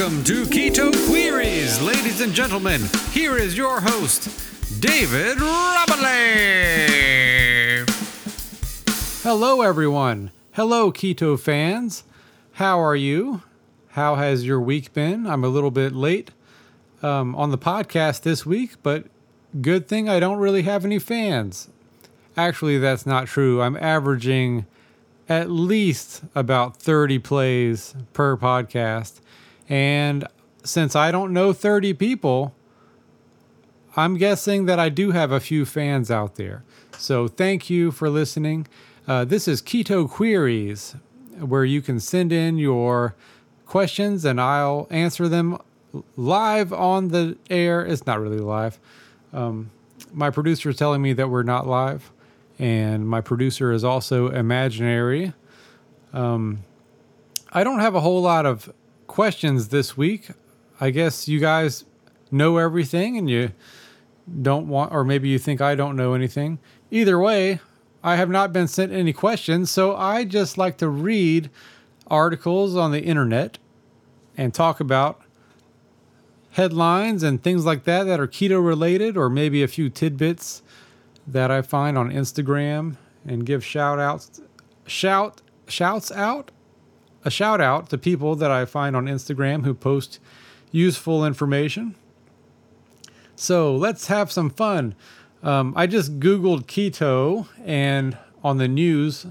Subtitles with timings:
[0.00, 2.80] Welcome to Keto Queries, ladies and gentlemen.
[3.10, 4.30] Here is your host,
[4.80, 6.64] David Rabelais.
[9.22, 10.30] Hello, everyone.
[10.52, 12.04] Hello, Keto fans.
[12.52, 13.42] How are you?
[13.88, 15.26] How has your week been?
[15.26, 16.30] I'm a little bit late
[17.02, 19.04] um, on the podcast this week, but
[19.60, 21.68] good thing I don't really have any fans.
[22.38, 23.60] Actually, that's not true.
[23.60, 24.64] I'm averaging
[25.28, 29.20] at least about 30 plays per podcast.
[29.70, 30.26] And
[30.64, 32.54] since I don't know 30 people,
[33.96, 36.64] I'm guessing that I do have a few fans out there.
[36.98, 38.66] So thank you for listening.
[39.06, 40.96] Uh, this is Keto Queries,
[41.38, 43.14] where you can send in your
[43.64, 45.56] questions and I'll answer them
[46.16, 47.84] live on the air.
[47.86, 48.78] It's not really live.
[49.32, 49.70] Um,
[50.12, 52.10] my producer is telling me that we're not live,
[52.58, 55.32] and my producer is also imaginary.
[56.12, 56.64] Um,
[57.52, 58.72] I don't have a whole lot of
[59.10, 60.30] questions this week.
[60.80, 61.84] I guess you guys
[62.30, 63.50] know everything and you
[64.40, 66.60] don't want, or maybe you think I don't know anything.
[66.92, 67.58] Either way,
[68.04, 71.50] I have not been sent any questions, so I just like to read
[72.06, 73.58] articles on the internet
[74.36, 75.20] and talk about
[76.52, 80.62] headlines and things like that that are keto related, or maybe a few tidbits
[81.26, 84.40] that I find on Instagram and give shout outs,
[84.86, 86.52] shout shouts out,
[87.24, 90.18] a shout out to people that I find on Instagram who post
[90.70, 91.94] useful information.
[93.36, 94.94] So let's have some fun.
[95.42, 99.26] Um, I just Googled keto and on the news,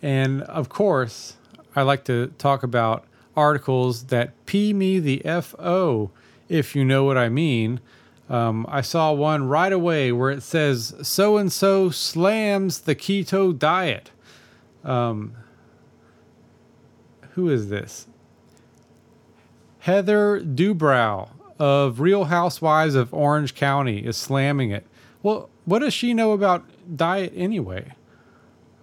[0.00, 1.36] and of course,
[1.74, 3.04] I like to talk about
[3.36, 6.10] articles that pee me the FO,
[6.48, 7.80] if you know what I mean.
[8.28, 13.56] Um, I saw one right away where it says so and so slams the keto
[13.56, 14.10] diet.
[14.84, 15.34] Um,
[17.36, 18.08] who is this?
[19.80, 21.28] Heather Dubrow
[21.58, 24.86] of Real Housewives of Orange County is slamming it.
[25.22, 26.64] Well, what does she know about
[26.96, 27.92] diet anyway?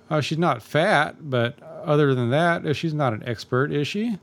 [0.07, 4.19] Uh, she's not fat, but other than that, she's not an expert, is she?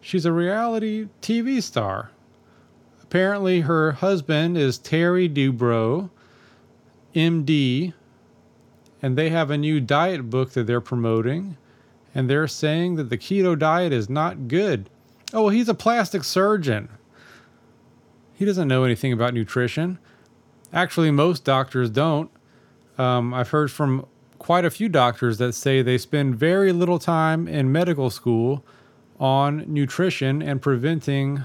[0.00, 2.10] She's a reality TV star.
[3.00, 6.10] Apparently, her husband is Terry Dubrow,
[7.14, 7.94] MD,
[9.00, 11.56] and they have a new diet book that they're promoting,
[12.14, 14.90] and they're saying that the keto diet is not good.
[15.32, 16.88] Oh, well, he's a plastic surgeon.
[18.34, 19.98] He doesn't know anything about nutrition.
[20.72, 22.30] Actually, most doctors don't.
[22.98, 24.06] Um, I've heard from
[24.38, 28.64] quite a few doctors that say they spend very little time in medical school
[29.20, 31.44] on nutrition and preventing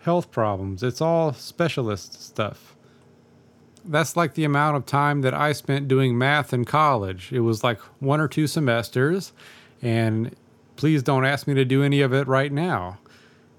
[0.00, 0.82] health problems.
[0.82, 2.74] It's all specialist stuff.
[3.84, 7.32] That's like the amount of time that I spent doing math in college.
[7.32, 9.32] It was like one or two semesters,
[9.82, 10.34] and
[10.76, 12.98] please don't ask me to do any of it right now.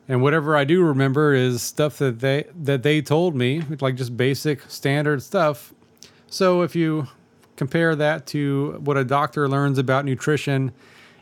[0.07, 4.17] And whatever I do remember is stuff that they that they told me, like just
[4.17, 5.73] basic standard stuff.
[6.27, 7.07] So if you
[7.55, 10.71] compare that to what a doctor learns about nutrition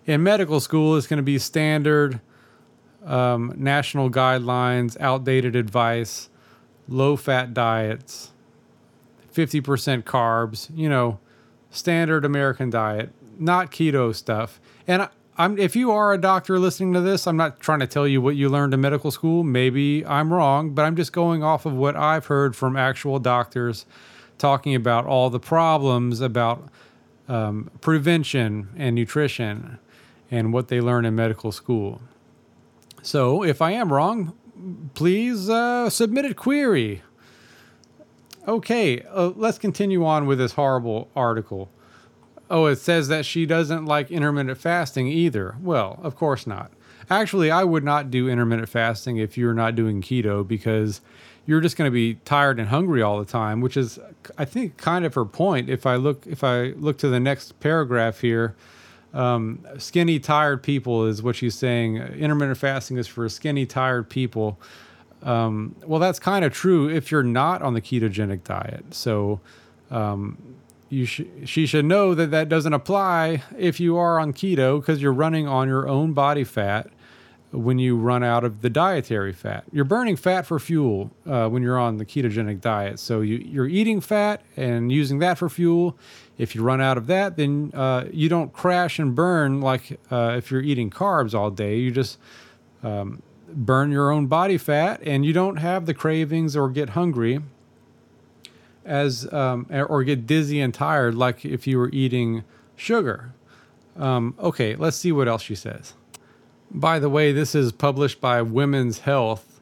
[0.05, 2.21] in medical school, it's going to be standard
[3.05, 6.29] um, national guidelines, outdated advice,
[6.87, 8.31] low fat diets,
[9.33, 11.19] 50% carbs, you know,
[11.69, 14.59] standard American diet, not keto stuff.
[14.87, 17.87] And I, I'm, if you are a doctor listening to this, I'm not trying to
[17.87, 19.43] tell you what you learned in medical school.
[19.43, 23.85] Maybe I'm wrong, but I'm just going off of what I've heard from actual doctors
[24.37, 26.67] talking about all the problems about
[27.27, 29.79] um, prevention and nutrition
[30.29, 32.01] and what they learn in medical school.
[33.01, 34.35] So if I am wrong,
[34.93, 37.01] please uh, submit a query.
[38.47, 41.69] Okay, uh, let's continue on with this horrible article.
[42.51, 45.55] Oh, it says that she doesn't like intermittent fasting either.
[45.61, 46.69] Well, of course not.
[47.09, 50.99] Actually, I would not do intermittent fasting if you're not doing keto because
[51.45, 53.99] you're just going to be tired and hungry all the time, which is
[54.37, 55.69] I think kind of her point.
[55.69, 58.53] If I look if I look to the next paragraph here,
[59.13, 61.97] um, skinny tired people is what she's saying.
[61.97, 64.59] Intermittent fasting is for skinny tired people.
[65.23, 68.93] Um, well, that's kind of true if you're not on the ketogenic diet.
[68.93, 69.39] So
[69.89, 70.37] um,
[70.91, 75.01] you sh- she should know that that doesn't apply if you are on keto because
[75.01, 76.89] you're running on your own body fat
[77.51, 79.63] when you run out of the dietary fat.
[79.71, 82.99] You're burning fat for fuel uh, when you're on the ketogenic diet.
[82.99, 85.97] So you, you're eating fat and using that for fuel.
[86.37, 90.35] If you run out of that, then uh, you don't crash and burn like uh,
[90.37, 91.77] if you're eating carbs all day.
[91.77, 92.19] You just
[92.83, 97.39] um, burn your own body fat and you don't have the cravings or get hungry
[98.85, 102.43] as um, or get dizzy and tired like if you were eating
[102.75, 103.33] sugar.
[103.97, 105.93] Um, okay, let's see what else she says.
[106.69, 109.59] By the way, this is published by Women's Health,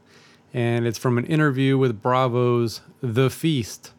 [0.54, 3.94] and it's from an interview with Bravo's The Feast.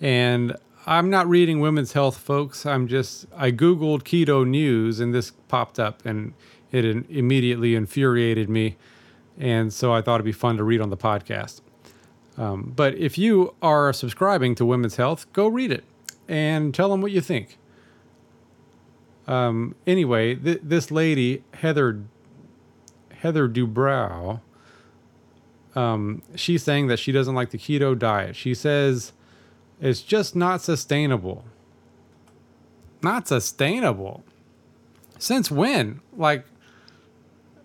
[0.00, 2.64] And I'm not reading Women's Health, folks.
[2.64, 6.34] I'm just, I Googled keto news, and this popped up, and
[6.70, 8.76] it immediately infuriated me.
[9.38, 11.60] And so I thought it'd be fun to read on the podcast.
[12.38, 15.84] Um, but if you are subscribing to Women's Health, go read it
[16.28, 17.58] and tell them what you think.
[19.26, 22.00] Um, anyway, th- this lady, Heather
[23.12, 24.40] Heather Dubrow,
[25.76, 28.34] um, she's saying that she doesn't like the keto diet.
[28.34, 29.12] She says
[29.80, 31.44] it's just not sustainable.
[33.02, 34.24] Not sustainable.
[35.18, 36.00] Since when?
[36.16, 36.44] Like,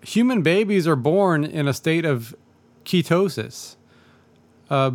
[0.02, 2.34] human babies are born in a state of
[2.84, 3.76] ketosis.
[4.70, 4.92] Uh,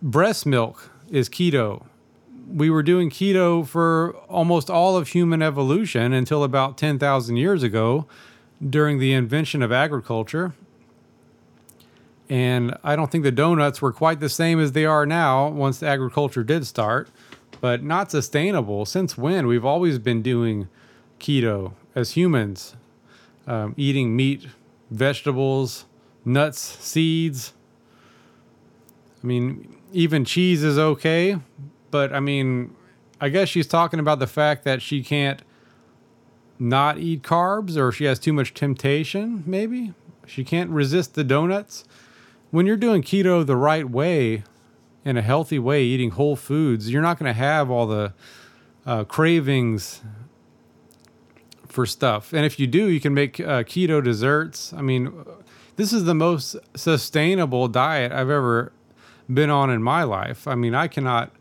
[0.00, 1.84] breast milk is keto.
[2.48, 8.06] We were doing keto for almost all of human evolution until about 10,000 years ago
[8.66, 10.54] during the invention of agriculture.
[12.28, 15.82] And I don't think the donuts were quite the same as they are now once
[15.82, 17.08] agriculture did start,
[17.60, 18.84] but not sustainable.
[18.84, 19.46] Since when?
[19.46, 20.68] We've always been doing
[21.18, 22.76] keto as humans,
[23.46, 24.46] um, eating meat,
[24.90, 25.86] vegetables,
[26.24, 27.54] nuts, seeds.
[29.22, 31.38] I mean, even cheese is okay,
[31.90, 32.74] but I mean,
[33.20, 35.42] I guess she's talking about the fact that she can't
[36.58, 39.94] not eat carbs or she has too much temptation, maybe.
[40.26, 41.84] She can't resist the donuts.
[42.50, 44.44] When you're doing keto the right way,
[45.04, 48.12] in a healthy way, eating whole foods, you're not going to have all the
[48.84, 50.02] uh, cravings
[51.66, 52.32] for stuff.
[52.32, 54.72] And if you do, you can make uh, keto desserts.
[54.72, 55.24] I mean,
[55.76, 58.72] this is the most sustainable diet I've ever
[59.32, 60.48] been on in my life.
[60.48, 61.32] I mean, I cannot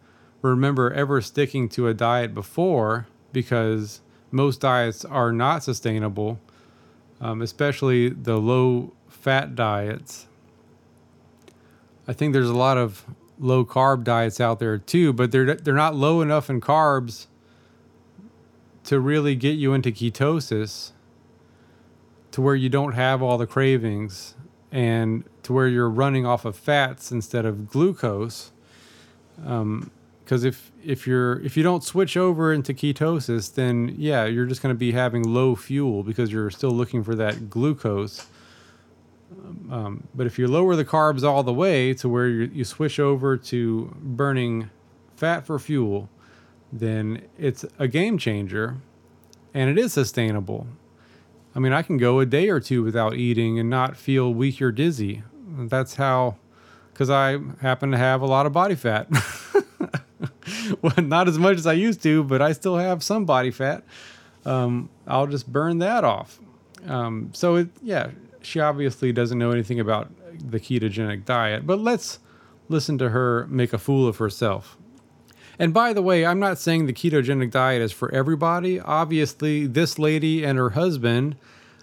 [0.41, 4.01] remember ever sticking to a diet before because
[4.31, 6.39] most diets are not sustainable,
[7.21, 10.27] um, especially the low fat diets.
[12.07, 13.05] I think there's a lot of
[13.39, 17.27] low carb diets out there too, but they're they're not low enough in carbs
[18.85, 20.91] to really get you into ketosis
[22.31, 24.35] to where you don't have all the cravings
[24.71, 28.51] and to where you're running off of fats instead of glucose.
[29.45, 29.91] Um,
[30.27, 34.61] because if if you're if you don't switch over into ketosis then yeah you're just
[34.61, 38.27] going to be having low fuel because you're still looking for that glucose
[39.71, 42.99] um, but if you lower the carbs all the way to where you, you switch
[42.99, 44.69] over to burning
[45.15, 46.09] fat for fuel
[46.73, 48.75] then it's a game changer
[49.53, 50.67] and it is sustainable
[51.57, 54.61] i mean i can go a day or two without eating and not feel weak
[54.61, 55.23] or dizzy
[55.57, 56.37] that's how
[56.93, 59.09] because i happen to have a lot of body fat
[60.81, 63.83] well, not as much as I used to, but I still have some body fat.
[64.45, 66.39] Um, I'll just burn that off.
[66.85, 68.11] Um, so it, yeah,
[68.41, 70.09] she obviously doesn't know anything about
[70.39, 72.19] the ketogenic diet, but let's
[72.69, 74.77] listen to her make a fool of herself.
[75.59, 78.79] And by the way, I'm not saying the ketogenic diet is for everybody.
[78.79, 81.35] Obviously, this lady and her husband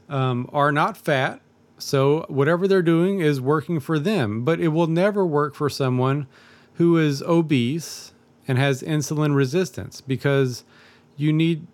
[0.08, 1.40] um, are not fat.
[1.78, 6.28] So whatever they're doing is working for them, but it will never work for someone
[6.74, 8.12] who is obese
[8.46, 10.64] and has insulin resistance because
[11.16, 11.66] you need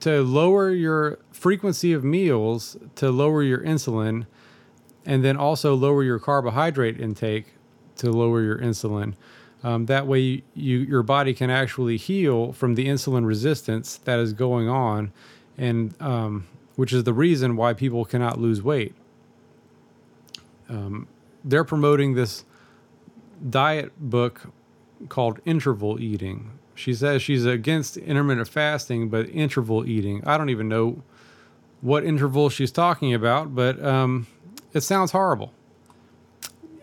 [0.00, 4.26] to lower your frequency of meals to lower your insulin
[5.04, 7.46] and then also lower your carbohydrate intake
[7.96, 9.14] to lower your insulin.
[9.62, 14.32] Um, that way, you, your body can actually heal from the insulin resistance that is
[14.32, 15.12] going on,
[15.58, 18.94] and um, which is the reason why people cannot lose weight.
[20.68, 21.08] Um,
[21.44, 22.44] they're promoting this
[23.48, 24.42] diet book
[25.08, 26.52] called interval eating.
[26.74, 30.22] She says she's against intermittent fasting, but interval eating.
[30.24, 31.02] I don't even know
[31.82, 34.26] what interval she's talking about, but um,
[34.72, 35.52] it sounds horrible.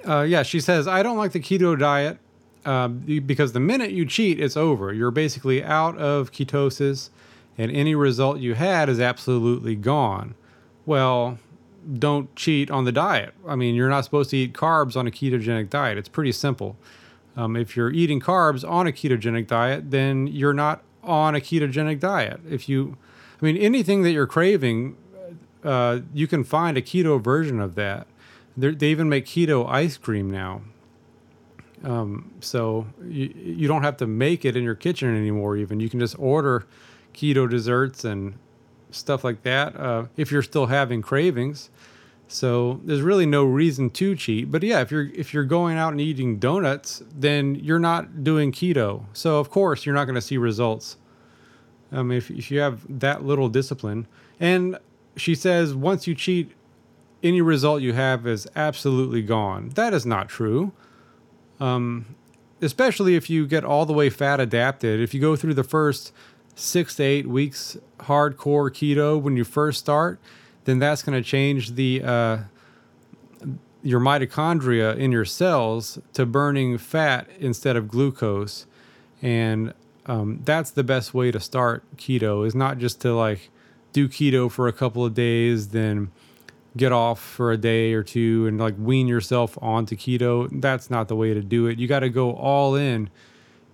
[0.08, 2.20] Uh, yeah, she says, I don't like the keto diet
[2.68, 4.92] uh, because the minute you cheat, it's over.
[4.92, 7.10] You're basically out of ketosis,
[7.58, 10.36] and any result you had is absolutely gone.
[10.86, 11.40] Well,
[11.98, 13.34] don't cheat on the diet.
[13.48, 15.98] I mean, you're not supposed to eat carbs on a ketogenic diet.
[15.98, 16.76] It's pretty simple.
[17.38, 22.02] Um, if you're eating carbs on a ketogenic diet, then you're not on a ketogenic
[22.02, 22.42] diet.
[22.50, 22.98] If you,
[23.42, 24.98] I mean, anything that you're craving,
[25.64, 28.08] uh, you can find a keto version of that.
[28.58, 30.64] They're, they even make keto ice cream now.
[31.88, 35.56] Um, so you, you don't have to make it in your kitchen anymore.
[35.56, 36.68] Even you can just order
[37.14, 38.38] keto desserts and
[38.92, 41.70] stuff like that uh, if you're still having cravings.
[42.28, 44.52] So there's really no reason to cheat.
[44.52, 48.52] But yeah, if you're if you're going out and eating donuts, then you're not doing
[48.52, 49.06] keto.
[49.14, 50.98] So of course you're not going to see results.
[51.94, 54.08] Um, if if you have that little discipline,
[54.42, 54.78] and
[55.16, 56.52] she says once you cheat,
[57.24, 59.70] any result you have is absolutely gone.
[59.76, 60.74] That is not true.
[61.60, 62.16] Um,
[62.62, 65.00] especially if you get all the way fat adapted.
[65.00, 66.12] If you go through the first
[66.56, 70.20] six to eight weeks hardcore keto when you first start,
[70.66, 72.38] then that's going to change the uh,
[73.84, 78.66] your mitochondria in your cells to burning fat instead of glucose,
[79.22, 79.74] and
[80.08, 82.46] um, that's the best way to start keto.
[82.46, 83.50] Is not just to like
[83.94, 86.12] do keto for a couple of days, then
[86.78, 90.50] get off for a day or two and like wean yourself onto keto.
[90.62, 91.78] That's not the way to do it.
[91.80, 93.10] You got to go all in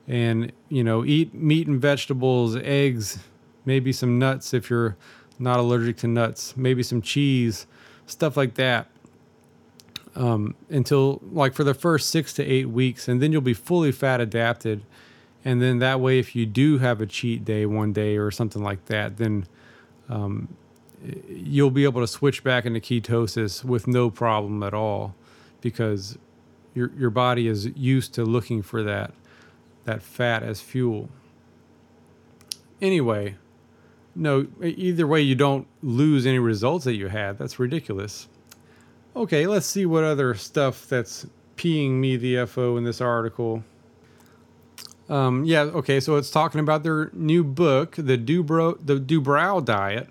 [0.08, 3.20] and, you know, eat meat and vegetables, eggs,
[3.66, 4.96] maybe some nuts if you're
[5.40, 7.68] not allergic to nuts, maybe some cheese,
[8.06, 8.88] stuff like that.
[10.16, 13.92] Um, until like for the first six to eight weeks, and then you'll be fully
[13.92, 14.84] fat adapted.
[15.44, 18.62] And then that way, if you do have a cheat day one day or something
[18.64, 19.48] like that, then
[20.10, 20.56] um,
[21.28, 25.16] you'll be able to switch back into ketosis with no problem at all
[25.62, 26.18] because
[26.74, 29.14] your your body is used to looking for that
[29.86, 31.10] that fat as fuel.
[32.82, 33.36] Anyway,
[34.16, 37.38] no, either way you don't lose any results that you had.
[37.38, 38.28] That's ridiculous.
[39.16, 43.64] Okay, let's see what other stuff that's peeing me the FO in this article.
[45.10, 50.08] Um, yeah, okay, so it's talking about their new book, the Dubrow the Dubrow diet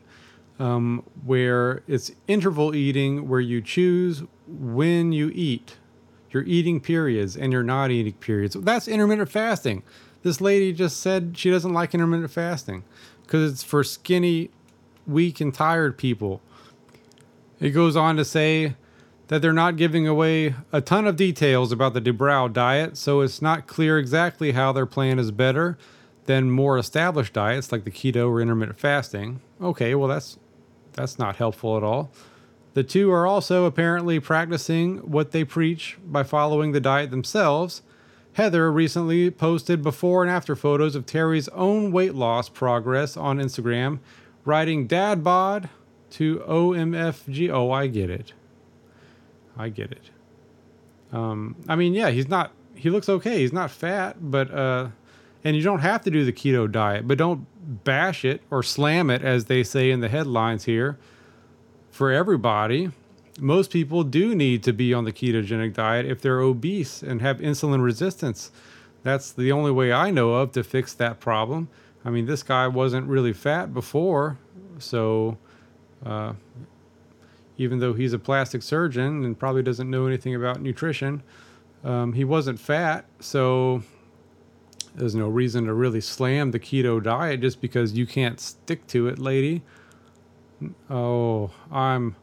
[0.62, 5.76] um, where it's interval eating, where you choose when you eat,
[6.30, 8.54] your eating periods and your not eating periods.
[8.54, 9.82] That's intermittent fasting.
[10.22, 12.84] This lady just said she doesn't like intermittent fasting
[13.22, 14.50] because it's for skinny,
[15.04, 16.40] weak, and tired people.
[17.58, 18.76] It goes on to say
[19.26, 23.42] that they're not giving away a ton of details about the Dubrow diet, so it's
[23.42, 25.76] not clear exactly how their plan is better
[26.26, 29.40] than more established diets like the keto or intermittent fasting.
[29.60, 30.38] Okay, well that's
[30.92, 32.10] that's not helpful at all.
[32.74, 37.82] The two are also apparently practicing what they preach by following the diet themselves.
[38.34, 43.98] Heather recently posted before and after photos of Terry's own weight loss progress on Instagram,
[44.46, 45.68] writing dad bod
[46.10, 47.50] to OMFG.
[47.50, 48.32] Oh, I get it.
[49.56, 50.10] I get it.
[51.12, 53.40] Um, I mean, yeah, he's not, he looks okay.
[53.40, 54.88] He's not fat, but, uh,
[55.44, 59.10] and you don't have to do the keto diet, but don't bash it or slam
[59.10, 60.98] it, as they say in the headlines here,
[61.90, 62.90] for everybody.
[63.40, 67.38] Most people do need to be on the ketogenic diet if they're obese and have
[67.38, 68.50] insulin resistance.
[69.02, 71.68] That's the only way I know of to fix that problem.
[72.04, 74.38] I mean, this guy wasn't really fat before,
[74.78, 75.38] so
[76.04, 76.34] uh,
[77.56, 81.22] even though he's a plastic surgeon and probably doesn't know anything about nutrition,
[81.84, 83.06] um, he wasn't fat.
[83.20, 83.82] So
[84.94, 89.06] there's no reason to really slam the keto diet just because you can't stick to
[89.08, 89.62] it, lady.
[90.90, 92.16] Oh, I'm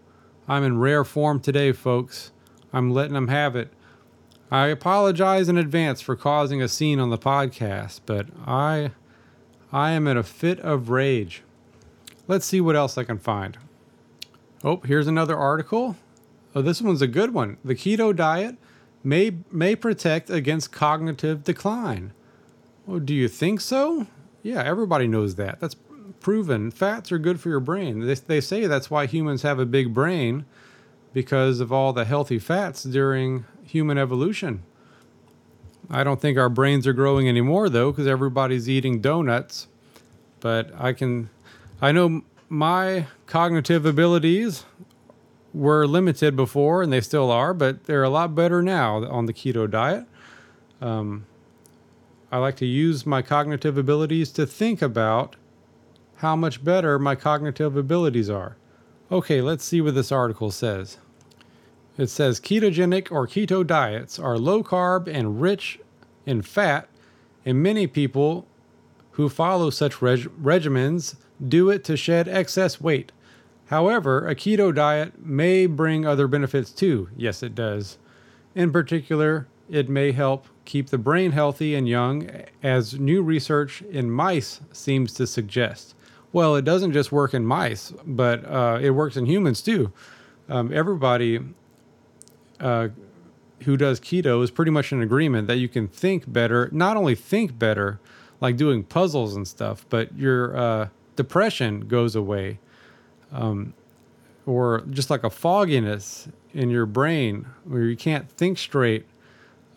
[0.48, 2.32] I'm in rare form today, folks.
[2.72, 3.72] I'm letting them have it.
[4.52, 8.92] I apologize in advance for causing a scene on the podcast, but I
[9.72, 11.44] I am in a fit of rage.
[12.28, 13.58] Let's see what else I can find.
[14.64, 15.98] Oh, here's another article.
[16.56, 17.58] Oh, this one's a good one.
[17.64, 18.58] The keto diet
[19.04, 22.14] may may protect against cognitive decline.
[22.90, 24.08] Oh, do you think so?
[24.42, 25.60] Yeah, everybody knows that.
[25.60, 25.76] That's
[26.20, 26.72] proven.
[26.72, 28.00] Fats are good for your brain.
[28.00, 30.46] They, they say that's why humans have a big brain
[31.14, 34.64] because of all the healthy fats during human evolution.
[35.90, 39.68] I don't think our brains are growing anymore though because everybody's eating donuts.
[40.40, 41.30] But I can
[41.82, 44.66] I know my cognitive abilities
[45.54, 49.34] were limited before and they still are, but they're a lot better now on the
[49.34, 50.06] keto diet.
[50.82, 51.26] Um,
[52.32, 55.36] I like to use my cognitive abilities to think about
[56.18, 58.56] how much better my cognitive abilities are.
[59.12, 60.98] Okay, let's see what this article says.
[61.98, 65.80] It says ketogenic or keto diets are low carb and rich
[66.26, 66.88] in fat,
[67.46, 68.46] and many people
[69.12, 73.12] who follow such reg- regimens do it to shed excess weight.
[73.68, 77.10] However, a keto diet may bring other benefits too.
[77.18, 77.98] Yes, it does.
[78.56, 82.30] In particular, it may help keep the brain healthy and young,
[82.62, 85.96] as new research in mice seems to suggest.
[86.32, 89.92] Well, it doesn't just work in mice, but uh, it works in humans too.
[90.48, 91.40] Um, everybody
[92.60, 92.90] uh,
[93.64, 97.16] who does keto is pretty much in agreement that you can think better, not only
[97.16, 98.00] think better,
[98.42, 102.60] like doing puzzles and stuff, but your uh, depression goes away.
[103.32, 103.74] Um,
[104.46, 109.06] or just like a fogginess in your brain where you can't think straight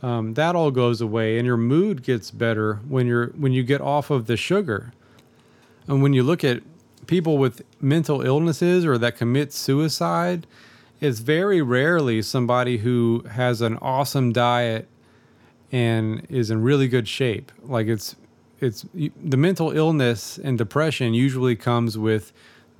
[0.02, 3.80] um, that all goes away and your mood gets better when you're when you get
[3.80, 4.92] off of the sugar
[5.86, 6.62] and when you look at
[7.06, 10.46] people with mental illnesses or that commit suicide,
[11.00, 14.88] it's very rarely somebody who has an awesome diet
[15.72, 17.50] and is in really good shape.
[17.62, 18.16] Like it's
[18.60, 22.32] it's the mental illness and depression usually comes with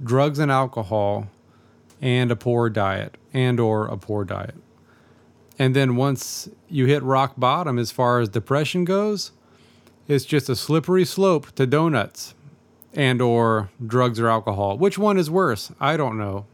[0.05, 1.27] drugs and alcohol
[2.01, 4.55] and a poor diet and or a poor diet.
[5.63, 9.31] And then once you hit rock bottom as far as depression goes,
[10.09, 12.35] it's just a slippery slope to donuts
[12.93, 14.77] and or drugs or alcohol.
[14.77, 15.71] Which one is worse?
[15.79, 16.47] I don't know.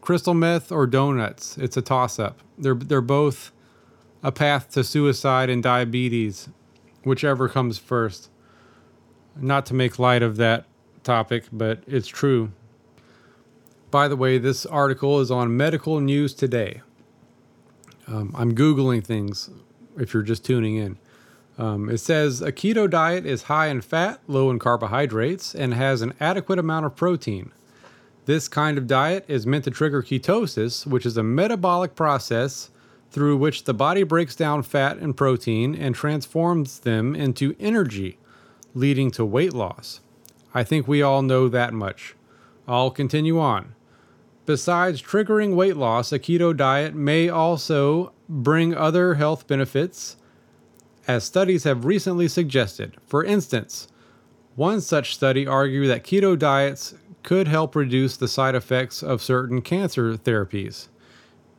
[0.00, 1.56] Crystal meth or donuts?
[1.56, 2.40] It's a toss up.
[2.58, 3.52] They're they're both
[4.24, 6.48] a path to suicide and diabetes,
[7.04, 8.28] whichever comes first.
[9.36, 10.64] Not to make light of that
[11.04, 12.50] topic, but it's true.
[13.92, 16.82] By the way, this article is on Medical News Today.
[18.08, 19.50] Um, I'm Googling things
[19.98, 20.98] if you're just tuning in.
[21.58, 26.00] Um, it says a keto diet is high in fat, low in carbohydrates, and has
[26.02, 27.52] an adequate amount of protein.
[28.26, 32.70] This kind of diet is meant to trigger ketosis, which is a metabolic process
[33.10, 38.18] through which the body breaks down fat and protein and transforms them into energy,
[38.74, 40.00] leading to weight loss.
[40.54, 42.14] I think we all know that much.
[42.66, 43.74] I'll continue on.
[44.48, 50.16] Besides triggering weight loss, a keto diet may also bring other health benefits
[51.06, 52.96] as studies have recently suggested.
[53.06, 53.88] For instance,
[54.56, 59.60] one such study argued that keto diets could help reduce the side effects of certain
[59.60, 60.88] cancer therapies.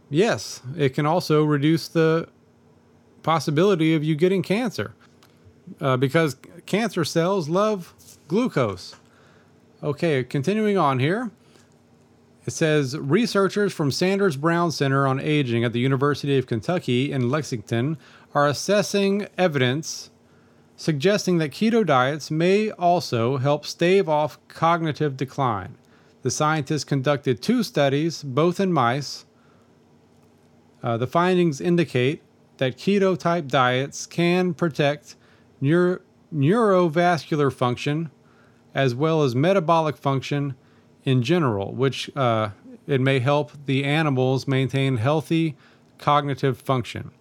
[0.09, 2.27] Yes, it can also reduce the
[3.21, 4.95] possibility of you getting cancer
[5.79, 7.93] uh, because cancer cells love
[8.27, 8.95] glucose.
[9.83, 11.29] Okay, continuing on here.
[12.49, 17.29] It says researchers from Sanders Brown Center on Aging at the University of Kentucky in
[17.29, 17.95] Lexington
[18.33, 20.09] are assessing evidence
[20.75, 25.77] suggesting that keto diets may also help stave off cognitive decline.
[26.23, 29.25] The scientists conducted two studies, both in mice.
[30.81, 32.23] Uh, the findings indicate
[32.57, 35.15] that keto type diets can protect
[35.61, 35.99] neuro-
[36.33, 38.09] neurovascular function
[38.73, 40.55] as well as metabolic function
[41.09, 42.49] in general, which uh,
[42.85, 45.55] it may help the animals maintain healthy
[45.97, 47.11] cognitive function.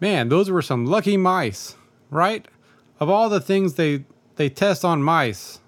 [0.00, 1.76] Man, those were some lucky mice,
[2.10, 2.46] right?
[2.98, 4.04] Of all the things they
[4.36, 5.60] they test on mice,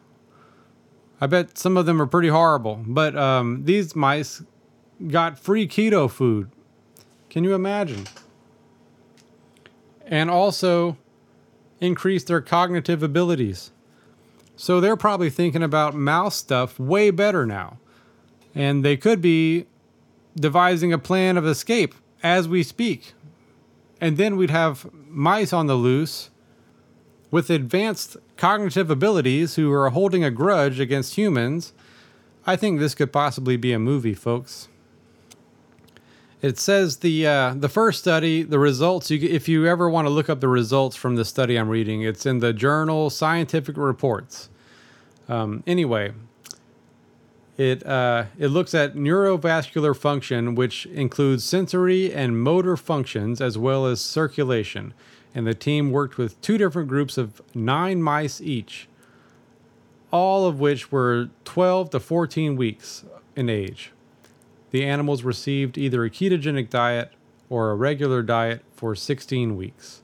[1.20, 2.82] I bet some of them are pretty horrible.
[2.86, 4.42] But um, these mice
[5.06, 6.50] got free keto food.
[7.28, 8.06] Can you imagine?
[10.06, 10.96] And also
[11.80, 13.72] increased their cognitive abilities.
[14.56, 17.78] So they're probably thinking about mouse stuff way better now.
[18.54, 19.66] And they could be
[20.34, 23.12] devising a plan of escape as we speak.
[24.00, 26.30] And then we'd have mice on the loose
[27.30, 31.72] with advanced cognitive abilities who are holding a grudge against humans.
[32.46, 34.68] I think this could possibly be a movie, folks.
[36.46, 39.10] It says the uh, the first study, the results.
[39.10, 42.02] You, if you ever want to look up the results from the study I'm reading,
[42.02, 44.48] it's in the journal Scientific Reports.
[45.28, 46.12] Um, anyway,
[47.56, 53.84] it uh, it looks at neurovascular function, which includes sensory and motor functions as well
[53.84, 54.94] as circulation.
[55.34, 58.86] And the team worked with two different groups of nine mice each,
[60.12, 63.04] all of which were 12 to 14 weeks
[63.34, 63.90] in age
[64.70, 67.12] the animals received either a ketogenic diet
[67.48, 70.02] or a regular diet for 16 weeks.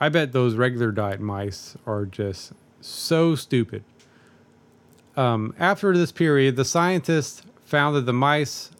[0.00, 3.84] I bet those regular diet mice are just so stupid.
[5.16, 8.70] Um, after this period, the scientists found that the mice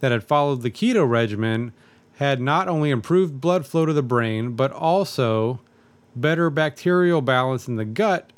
[0.00, 1.72] that had followed the keto regimen
[2.16, 5.60] had not only improved blood flow to the brain, but also
[6.16, 8.32] better bacterial balance in the gut,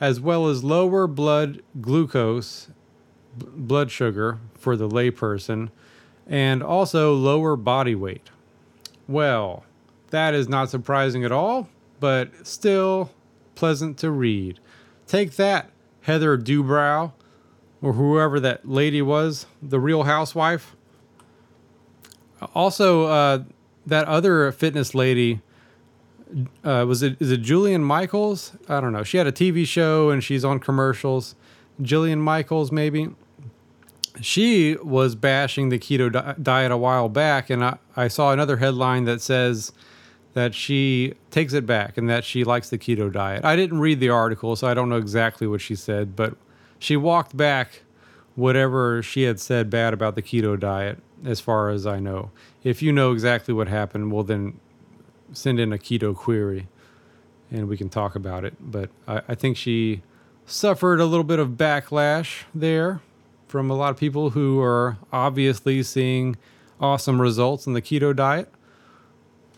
[0.00, 2.68] as well as lower blood glucose
[3.36, 5.70] blood sugar for the layperson
[6.26, 8.30] and also lower body weight.
[9.08, 9.64] Well,
[10.10, 11.68] that is not surprising at all,
[12.00, 13.10] but still
[13.54, 14.60] pleasant to read.
[15.06, 15.70] Take that,
[16.02, 17.12] Heather Dubrow,
[17.80, 20.76] or whoever that lady was, the real housewife.
[22.54, 23.44] Also, uh,
[23.86, 25.40] that other fitness lady,
[26.64, 28.52] uh, was it is it Julian Michaels?
[28.68, 29.02] I don't know.
[29.02, 31.34] She had a TV show and she's on commercials.
[31.80, 33.10] Jillian Michaels, maybe
[34.20, 38.58] she was bashing the keto di- diet a while back, and I, I saw another
[38.58, 39.72] headline that says
[40.34, 43.44] that she takes it back and that she likes the keto diet.
[43.44, 46.36] I didn't read the article, so I don't know exactly what she said, but
[46.78, 47.82] she walked back
[48.34, 52.30] whatever she had said bad about the keto diet, as far as I know.
[52.64, 54.58] If you know exactly what happened, well, then
[55.32, 56.68] send in a keto query
[57.50, 58.54] and we can talk about it.
[58.60, 60.02] But I, I think she
[60.46, 63.00] suffered a little bit of backlash there
[63.52, 66.34] from a lot of people who are obviously seeing
[66.80, 68.50] awesome results in the keto diet.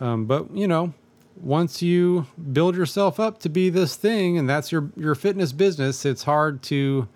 [0.01, 0.93] Um, but you know,
[1.41, 6.05] once you build yourself up to be this thing, and that's your your fitness business,
[6.05, 7.07] it's hard to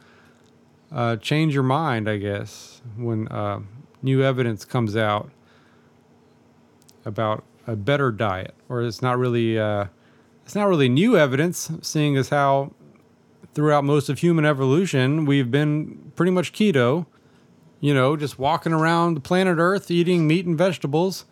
[0.92, 2.08] uh, change your mind.
[2.08, 3.58] I guess when uh,
[4.00, 5.32] new evidence comes out
[7.04, 9.86] about a better diet, or it's not really uh,
[10.44, 12.70] it's not really new evidence, seeing as how
[13.58, 17.06] throughout most of human evolution we've been pretty much keto.
[17.80, 21.24] You know, just walking around the planet Earth eating meat and vegetables,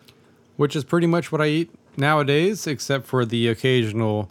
[0.57, 4.29] which is pretty much what I eat nowadays, except for the occasional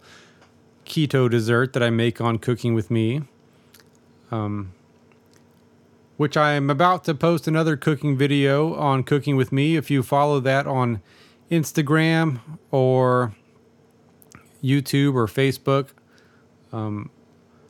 [0.85, 3.23] keto dessert that I make on Cooking with Me.
[4.29, 4.73] Um,
[6.17, 9.75] which I am about to post another cooking video on Cooking with Me.
[9.75, 11.01] If you follow that on
[11.49, 13.33] Instagram or
[14.63, 15.87] YouTube or Facebook.
[16.71, 17.09] Um,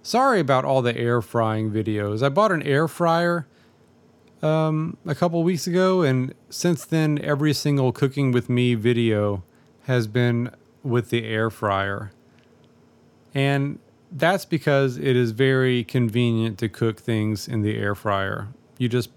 [0.08, 2.24] sorry about all the air frying videos.
[2.24, 3.46] I bought an air fryer
[4.42, 9.44] um, a couple weeks ago, and since then, every single Cooking with Me video
[9.84, 10.50] has been
[10.82, 12.12] with the air fryer.
[13.34, 18.48] And that's because it is very convenient to cook things in the air fryer.
[18.78, 19.10] You just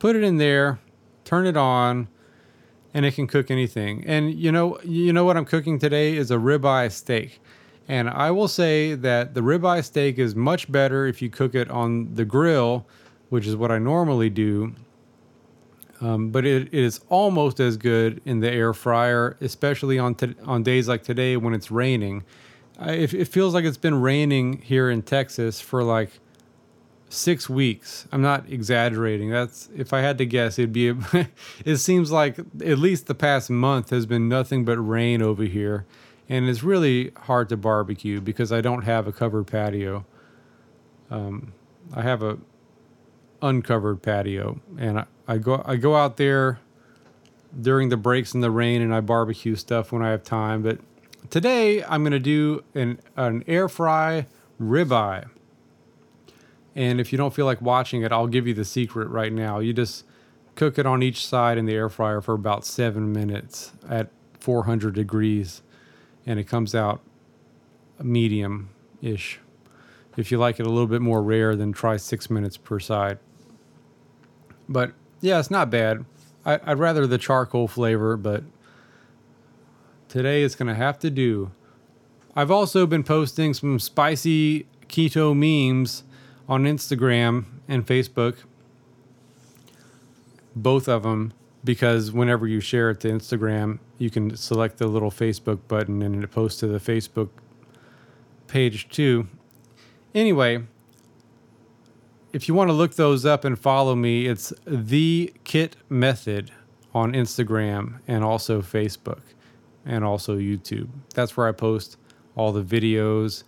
[0.00, 0.80] put it in there,
[1.24, 2.08] turn it on,
[2.92, 4.04] and it can cook anything.
[4.04, 7.40] And you know, you know what I'm cooking today is a ribeye steak.
[7.90, 11.68] And I will say that the ribeye steak is much better if you cook it
[11.68, 12.86] on the grill,
[13.30, 14.76] which is what I normally do.
[16.00, 20.62] Um, but it, is almost as good in the air fryer, especially on t- on
[20.62, 22.22] days like today when it's raining.
[22.78, 26.20] I, it, it feels like it's been raining here in Texas for like
[27.08, 28.06] six weeks.
[28.12, 29.30] I'm not exaggerating.
[29.30, 30.94] That's if I had to guess, it'd be.
[31.64, 35.86] it seems like at least the past month has been nothing but rain over here,
[36.30, 40.06] and it's really hard to barbecue because I don't have a covered patio.
[41.10, 41.52] Um,
[41.92, 42.38] I have a
[43.42, 46.60] uncovered patio, and I, I go I go out there
[47.60, 50.62] during the breaks in the rain, and I barbecue stuff when I have time.
[50.62, 50.78] But
[51.30, 54.28] today I'm gonna do an an air fry
[54.62, 55.28] ribeye.
[56.76, 59.58] And if you don't feel like watching it, I'll give you the secret right now.
[59.58, 60.04] You just
[60.54, 64.94] cook it on each side in the air fryer for about seven minutes at 400
[64.94, 65.62] degrees,
[66.30, 67.00] and it comes out
[68.00, 68.70] medium
[69.02, 69.40] ish.
[70.16, 73.18] If you like it a little bit more rare, then try six minutes per side.
[74.68, 76.04] But yeah, it's not bad.
[76.44, 78.44] I, would rather the charcoal flavor, but
[80.08, 81.50] today it's going to have to do.
[82.36, 86.04] I've also been posting some spicy keto memes
[86.48, 88.36] on Instagram and Facebook,
[90.54, 91.32] both of them,
[91.64, 96.24] because whenever you share it to Instagram, you can select the little Facebook button and
[96.24, 97.28] it posts to the Facebook
[98.46, 99.28] page too.
[100.14, 100.62] Anyway,
[102.32, 106.50] if you want to look those up and follow me, it's the Kit Method
[106.94, 109.20] on Instagram and also Facebook
[109.84, 110.88] and also YouTube.
[111.14, 111.96] That's where I post
[112.36, 113.44] all the videos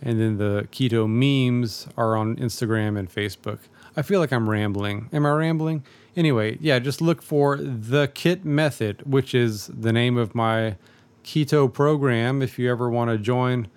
[0.00, 3.58] and then the keto memes are on Instagram and Facebook.
[3.96, 5.08] I feel like I'm rambling.
[5.12, 5.84] Am I rambling?
[6.18, 10.74] Anyway, yeah, just look for the Kit Method, which is the name of my
[11.22, 12.42] keto program.
[12.42, 13.68] If you ever want to join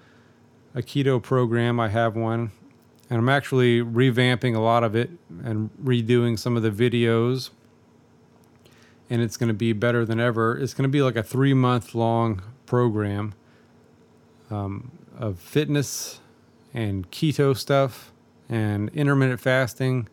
[0.73, 2.49] a keto program, I have one.
[3.11, 5.11] And I'm actually revamping a lot of it
[5.43, 7.51] and redoing some of the videos.
[9.07, 10.57] And it's going to be better than ever.
[10.57, 13.35] It's going to be like a three month long program.
[14.49, 16.21] Um, of fitness
[16.73, 18.11] and keto stuff
[18.49, 20.07] and intermittent fasting.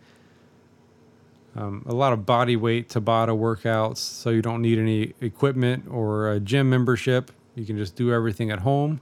[1.59, 6.31] Um, a lot of body weight Tabata workouts, so you don't need any equipment or
[6.31, 7.33] a gym membership.
[7.57, 9.01] You can just do everything at home.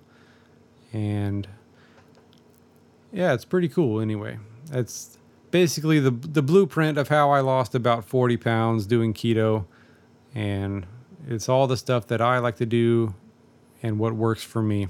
[0.90, 1.46] And
[3.12, 4.38] yeah, it's pretty cool anyway.
[4.70, 5.18] That's
[5.50, 9.66] basically the, the blueprint of how I lost about 40 pounds doing keto.
[10.34, 10.86] And
[11.28, 13.14] it's all the stuff that I like to do
[13.82, 14.88] and what works for me.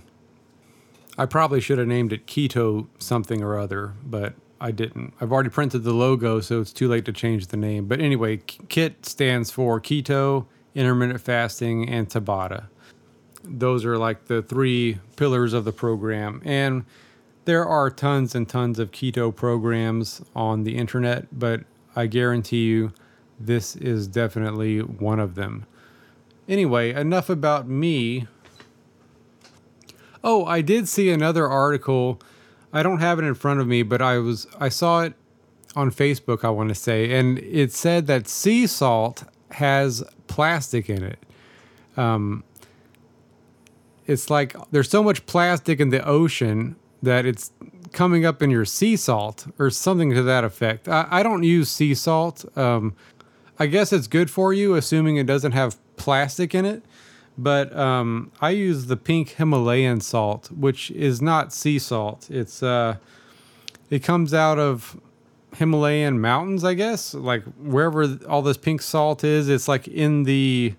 [1.19, 5.13] I probably should have named it Keto something or other, but I didn't.
[5.21, 7.87] I've already printed the logo, so it's too late to change the name.
[7.87, 12.67] But anyway, KIT stands for Keto, Intermittent Fasting, and Tabata.
[13.45, 16.41] Those are like the three pillars of the program.
[16.45, 16.85] And
[17.45, 21.61] there are tons and tons of keto programs on the internet, but
[21.95, 22.93] I guarantee you
[23.39, 25.67] this is definitely one of them.
[26.49, 28.27] Anyway, enough about me.
[30.25, 32.21] Oh, I did see another article.
[32.77, 35.15] I don't have it in front of me, but I was I saw it
[35.75, 41.03] on Facebook, I want to say, and it said that sea salt has plastic in
[41.03, 41.19] it.
[41.97, 42.45] Um,
[44.07, 47.51] it's like there's so much plastic in the ocean that it's
[47.93, 50.87] coming up in your sea salt or something to that effect.
[50.87, 52.45] I, I don't use sea salt.
[52.59, 52.95] Um,
[53.59, 56.85] I guess it's good for you, assuming it doesn't have plastic in it.
[57.39, 62.29] But um, I use the pink Himalayan salt, which is not sea salt.
[62.31, 62.97] It's uh,
[63.91, 64.99] it comes out of
[65.57, 67.15] Himalayan mountains, I guess.
[67.15, 70.75] Like wherever all this pink salt is, it's like in the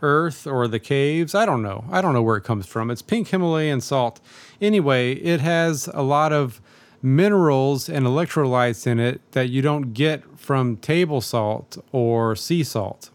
[0.00, 1.34] earth or the caves.
[1.34, 1.84] I don't know.
[1.90, 2.90] I don't know where it comes from.
[2.90, 4.20] It's pink Himalayan salt.
[4.60, 6.60] Anyway, it has a lot of
[7.02, 13.10] minerals and electrolytes in it that you don't get from table salt or sea salt.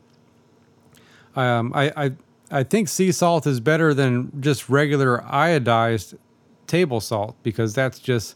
[1.36, 2.12] Um, I, I
[2.53, 6.15] I think sea salt is better than just regular iodized
[6.67, 8.35] table salt because that's just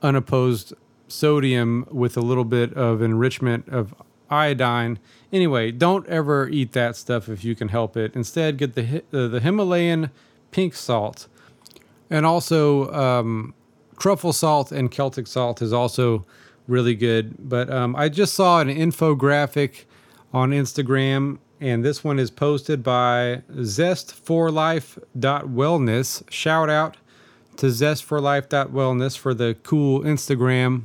[0.00, 0.72] unopposed
[1.06, 3.94] sodium with a little bit of enrichment of
[4.30, 4.98] iodine.
[5.30, 8.16] Anyway, don't ever eat that stuff if you can help it.
[8.16, 10.10] Instead, get the uh, the Himalayan
[10.50, 11.28] pink salt,
[12.08, 13.52] and also um,
[13.98, 16.24] truffle salt and Celtic salt is also
[16.66, 17.34] really good.
[17.38, 19.84] But um, I just saw an infographic
[20.32, 26.30] on Instagram, and this one is posted by zestforlife.wellness.
[26.30, 26.96] Shout out
[27.56, 30.82] to zestforlife.wellness for the cool Instagram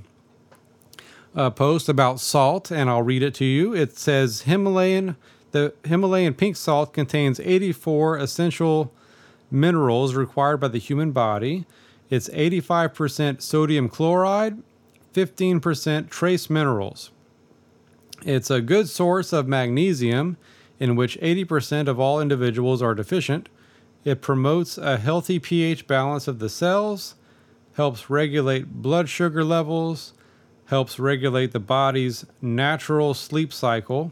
[1.36, 3.74] uh, post about salt, and I'll read it to you.
[3.74, 5.16] It says Himalayan,
[5.52, 8.94] the Himalayan pink salt contains 84 essential
[9.50, 11.66] minerals required by the human body.
[12.12, 14.62] It's 85% sodium chloride,
[15.16, 17.10] 15% trace minerals.
[18.24, 20.38] It's a good source of magnesium,
[20.80, 23.50] in which 80% of all individuals are deficient.
[24.04, 27.16] It promotes a healthy pH balance of the cells,
[27.74, 30.14] helps regulate blood sugar levels,
[30.66, 34.12] helps regulate the body's natural sleep cycle.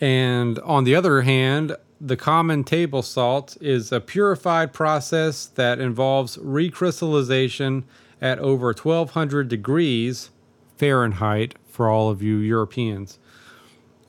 [0.00, 6.36] And on the other hand, the common table salt is a purified process that involves
[6.36, 7.84] recrystallization
[8.20, 10.30] at over 1200 degrees
[10.76, 13.18] Fahrenheit for all of you Europeans.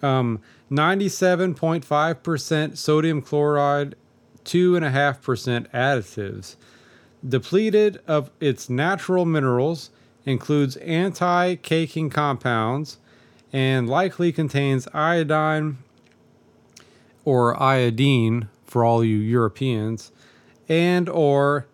[0.01, 3.95] Um, 97.5% sodium chloride,
[4.43, 6.56] 2.5% additives.
[7.28, 9.89] Depleted of its natural minerals,
[10.25, 12.97] includes anti caking compounds,
[13.54, 15.78] and likely contains iodine
[17.23, 20.12] or iodine for all you Europeans,
[20.67, 21.67] and or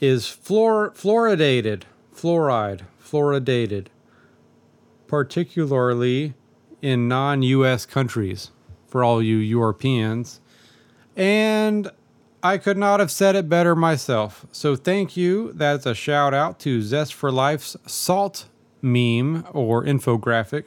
[0.00, 1.82] is fluor- fluoridated,
[2.14, 3.86] fluoride, fluoridated,
[5.06, 6.34] particularly
[6.86, 8.52] in non-US countries
[8.86, 10.40] for all you Europeans.
[11.16, 11.90] And
[12.44, 14.46] I could not have said it better myself.
[14.52, 15.50] So thank you.
[15.52, 18.46] That's a shout out to Zest for Life's salt
[18.80, 20.62] meme or infographic.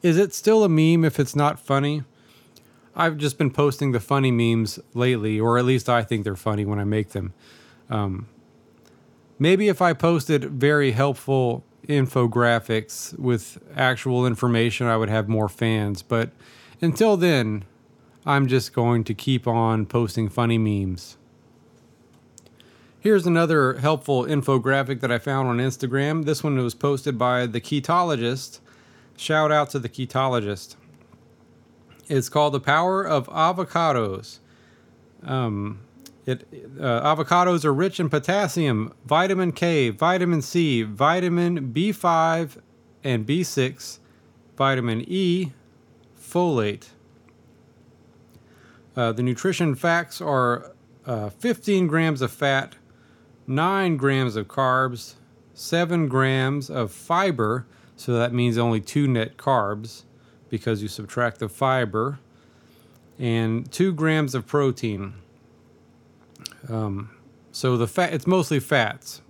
[0.00, 2.04] Is it still a meme if it's not funny?
[2.96, 6.64] I've just been posting the funny memes lately, or at least I think they're funny
[6.64, 7.34] when I make them.
[7.90, 8.28] Um,
[9.38, 16.02] maybe if I posted very helpful infographics with actual information, I would have more fans.
[16.02, 16.30] But
[16.80, 17.64] until then,
[18.26, 21.16] I'm just going to keep on posting funny memes.
[23.00, 26.24] Here's another helpful infographic that I found on Instagram.
[26.24, 28.58] This one was posted by the Ketologist.
[29.16, 30.76] Shout out to the Ketologist.
[32.08, 34.38] It's called The Power of Avocados.
[35.22, 35.80] Um,
[36.28, 36.46] it,
[36.78, 42.60] uh, avocados are rich in potassium, vitamin K, vitamin C, vitamin B5
[43.02, 43.98] and B6,
[44.54, 45.52] vitamin E,
[46.20, 46.88] folate.
[48.94, 50.72] Uh, the nutrition facts are
[51.06, 52.76] uh, 15 grams of fat,
[53.46, 55.14] 9 grams of carbs,
[55.54, 60.02] 7 grams of fiber, so that means only 2 net carbs
[60.50, 62.18] because you subtract the fiber,
[63.18, 65.14] and 2 grams of protein.
[66.68, 67.10] Um,
[67.52, 69.22] so the fat, it's mostly fats.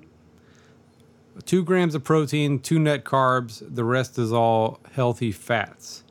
[1.44, 6.02] 2 grams of protein, 2 net carbs, the rest is all healthy fats,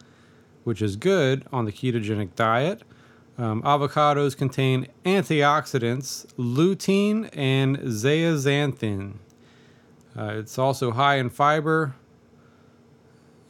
[0.63, 2.83] which is good on the ketogenic diet.
[3.37, 9.15] Um, avocados contain antioxidants, lutein, and zeaxanthin.
[10.17, 11.93] Uh, it's also high in fiber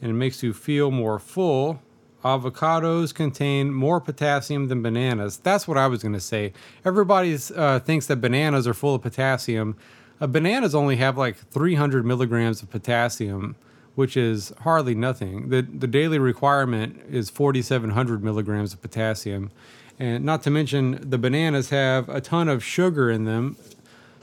[0.00, 1.82] and it makes you feel more full.
[2.24, 5.36] Avocados contain more potassium than bananas.
[5.36, 6.52] That's what I was going to say.
[6.84, 9.76] Everybody uh, thinks that bananas are full of potassium.
[10.20, 13.54] Uh, bananas only have like 300 milligrams of potassium,
[13.94, 15.50] which is hardly nothing.
[15.50, 19.52] The, the daily requirement is 4,700 milligrams of potassium.
[19.98, 23.56] And not to mention, the bananas have a ton of sugar in them.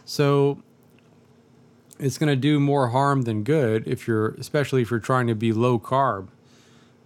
[0.04, 0.62] So
[1.98, 5.36] it's going to do more harm than good if you're, especially if you're trying to
[5.36, 6.28] be low carb.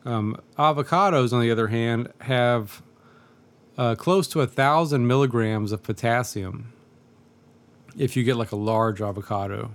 [0.05, 2.81] Um, avocados, on the other hand, have
[3.77, 6.73] uh, close to a thousand milligrams of potassium.
[7.97, 9.71] if you get like a large avocado.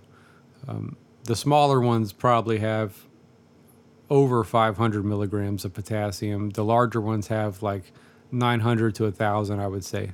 [0.67, 3.07] Um, the smaller ones probably have
[4.11, 6.51] over 500 milligrams of potassium.
[6.51, 7.93] The larger ones have like
[8.31, 10.13] 900 to 1,000, I would say.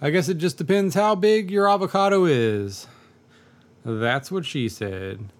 [0.00, 2.86] I guess it just depends how big your avocado is.
[3.84, 5.32] That's what she said.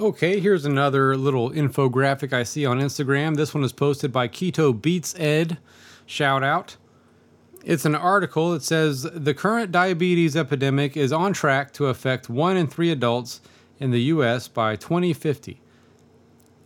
[0.00, 3.34] Okay, here's another little infographic I see on Instagram.
[3.34, 5.58] This one is posted by Keto Beats Ed.
[6.06, 6.76] Shout out.
[7.64, 12.56] It's an article that says the current diabetes epidemic is on track to affect one
[12.56, 13.40] in three adults
[13.80, 14.46] in the U.S.
[14.46, 15.60] by 2050.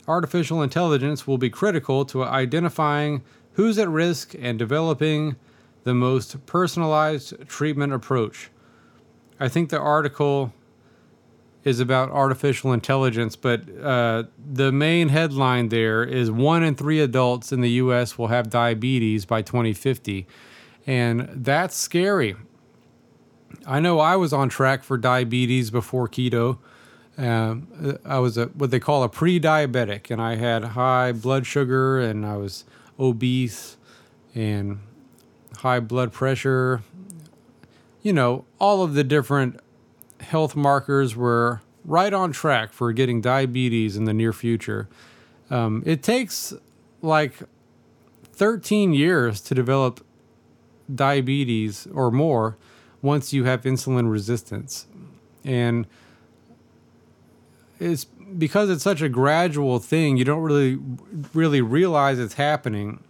[0.07, 3.23] Artificial intelligence will be critical to identifying
[3.55, 5.37] who's at risk and developing
[5.85, 8.51] the most personalized treatment approach.
[9.40, 10.53] I think the article
[11.64, 17.53] is about artificial intelligence, but uh, the main headline there is one in three adults
[17.53, 18.18] in the U.S.
[18.18, 20.27] will have diabetes by 2050,
[20.87, 22.35] and that's scary.
[23.66, 26.59] I know I was on track for diabetes before keto.
[27.16, 32.01] Um, I was a, what they call a pre-diabetic, and I had high blood sugar,
[32.01, 32.64] and I was
[32.98, 33.77] obese,
[34.35, 34.81] and
[35.59, 36.83] high blood pressure.
[38.03, 39.61] You know, all of the different
[40.22, 44.88] health markers were right on track for getting diabetes in the near future.
[45.50, 46.54] Um, it takes
[47.02, 47.35] like
[48.32, 50.04] 13 years to develop
[50.92, 52.56] diabetes or more
[53.00, 54.87] once you have insulin resistance.
[55.44, 55.87] And
[57.80, 60.78] it's because it's such a gradual thing, you don't really
[61.35, 63.02] really realize it's happening.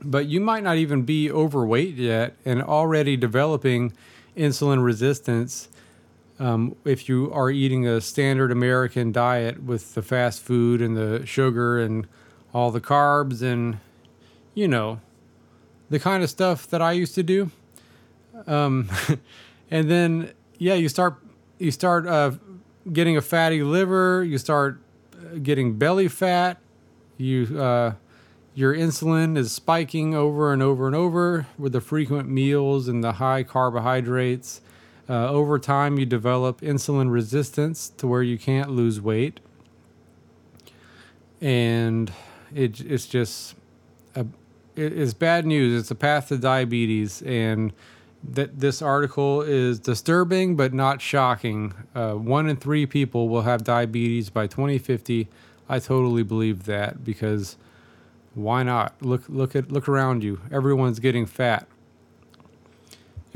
[0.00, 3.92] But you might not even be overweight yet and already developing
[4.36, 5.68] insulin resistance
[6.38, 11.26] um, if you are eating a standard American diet with the fast food and the
[11.26, 12.06] sugar and
[12.54, 13.78] all the carbs and,
[14.54, 15.00] you know,
[15.90, 17.50] the kind of stuff that I used to do.
[18.46, 18.88] Um,
[19.70, 21.16] and then, yeah, you start
[21.58, 22.32] you start uh,
[22.92, 24.22] getting a fatty liver.
[24.22, 24.80] You start
[25.14, 26.58] uh, getting belly fat.
[27.16, 27.94] You uh,
[28.54, 33.14] your insulin is spiking over and over and over with the frequent meals and the
[33.14, 34.60] high carbohydrates
[35.08, 39.40] uh, over time, you develop insulin resistance to where you can't lose weight,
[41.40, 42.12] and
[42.54, 43.54] it, it's just
[44.14, 44.26] a,
[44.76, 45.80] it, it's bad news.
[45.80, 47.72] It's a path to diabetes, and
[48.22, 51.72] that this article is disturbing but not shocking.
[51.94, 55.28] Uh, one in three people will have diabetes by 2050.
[55.68, 57.56] I totally believe that because
[58.34, 58.94] why not?
[59.00, 60.40] Look look at look around you.
[60.50, 61.66] Everyone's getting fat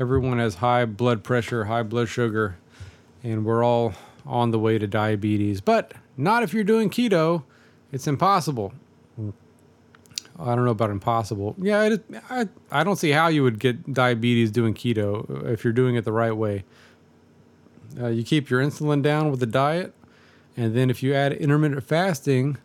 [0.03, 2.57] everyone has high blood pressure, high blood sugar,
[3.23, 3.93] and we're all
[4.25, 5.61] on the way to diabetes.
[5.61, 7.43] But not if you're doing keto.
[7.91, 8.73] It's impossible.
[10.39, 11.55] I don't know about impossible.
[11.59, 15.73] Yeah, it, I, I don't see how you would get diabetes doing keto if you're
[15.73, 16.63] doing it the right way.
[17.99, 19.93] Uh, you keep your insulin down with the diet,
[20.57, 22.57] and then if you add intermittent fasting,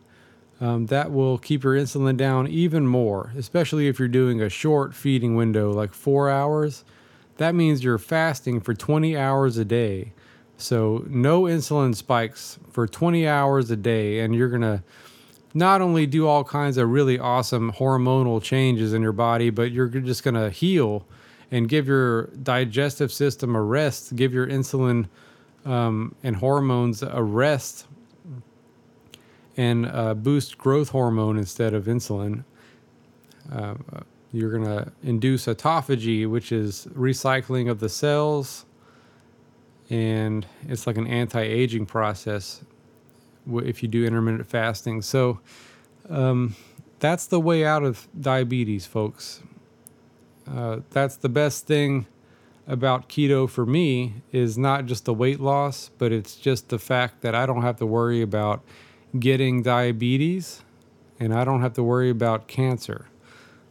[0.59, 4.95] um, that will keep your insulin down even more, especially if you're doing a short
[4.95, 6.83] feeding window, like four hours
[7.39, 10.11] that means you're fasting for 20 hours a day.
[10.57, 14.83] So, no insulin spikes for 20 hours a day, and you're to
[15.53, 19.87] not only do all kinds of really awesome hormonal changes in your body, but you're
[19.87, 21.05] just to heal
[21.49, 25.07] and give your digestive system a rest, give your insulin
[25.63, 27.87] um, and hormones a rest,
[29.55, 32.43] and uh, boost growth hormone instead of insulin.
[33.49, 33.75] Uh,
[34.31, 38.65] you're going to induce autophagy, which is recycling of the cells,
[39.89, 42.63] and it's like an anti aging process
[43.51, 45.01] if you do intermittent fasting.
[45.01, 45.39] So,
[46.09, 46.55] um,
[46.99, 49.41] that's the way out of diabetes, folks.
[50.47, 52.05] Uh, that's the best thing
[52.67, 57.21] about keto for me is not just the weight loss, but it's just the fact
[57.21, 58.63] that I don't have to worry about
[59.17, 60.61] getting diabetes
[61.19, 63.08] and I don't have to worry about cancer.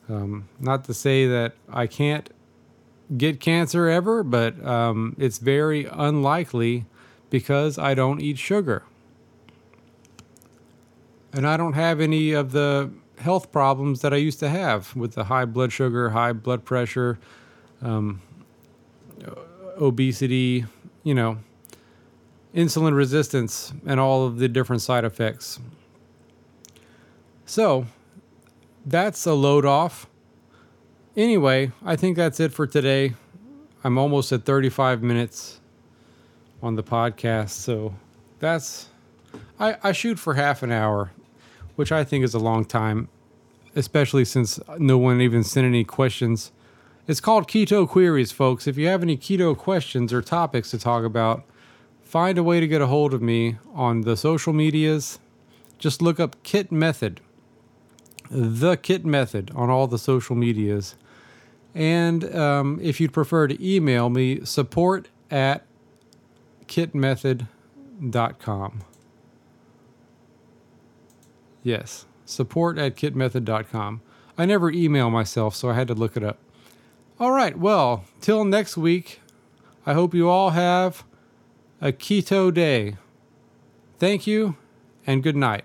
[0.09, 2.31] Um, not to say that I can't
[3.17, 6.87] get cancer ever, but um, it's very unlikely
[7.31, 8.85] because I don't eat sugar.
[11.33, 15.13] And I don't have any of the health problems that I used to have with
[15.13, 17.19] the high blood sugar, high blood pressure,
[17.83, 18.23] um,
[19.79, 20.65] obesity,
[21.05, 21.39] you know,
[22.55, 25.61] insulin resistance, and all of the different side effects.
[27.45, 27.87] So,
[28.89, 30.07] that's a load off.
[31.17, 33.15] Anyway, I think that's it for today.
[33.85, 35.61] I'm almost at 35 minutes
[36.63, 37.95] on the podcast, so
[38.39, 38.89] that's
[39.61, 41.13] I, I shoot for half an hour,
[41.77, 43.09] which I think is a long time,
[43.77, 46.51] especially since no one even sent any questions
[47.07, 48.67] It's called Keto Queries, folks.
[48.67, 51.45] If you have any keto questions or topics to talk about,
[52.03, 55.19] find a way to get a hold of me on the social medias.
[55.79, 57.21] Just look up Kit Method,
[58.31, 60.97] the Kit Method on all the social medias.
[61.75, 65.65] And um, if you'd prefer to email me, support at
[66.67, 68.83] kitmethod.com.
[71.63, 74.01] Yes, support at kitmethod.com.
[74.37, 76.39] I never email myself, so I had to look it up.
[77.21, 79.21] All right, well, till next week,
[79.85, 81.05] I hope you all have
[81.81, 82.97] a keto day.
[83.99, 84.57] Thank you
[85.07, 85.65] and good night.